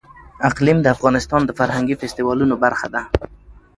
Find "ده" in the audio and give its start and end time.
2.93-3.01